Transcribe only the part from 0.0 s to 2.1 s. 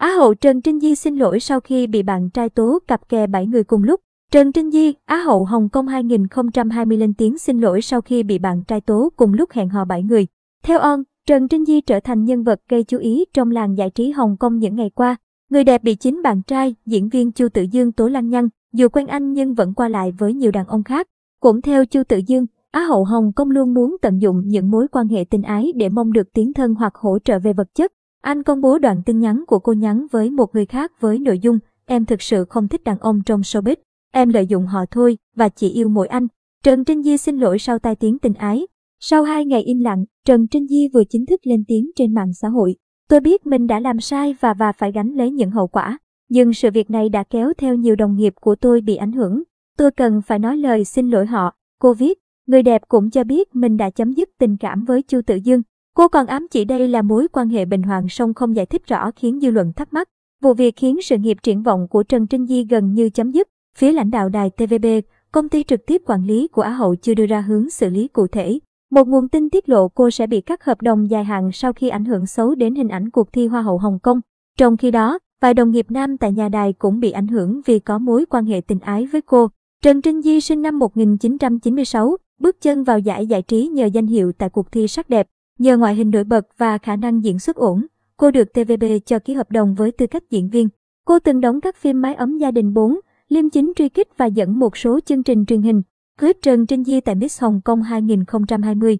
Á hậu Trần Trinh Di xin lỗi sau khi bị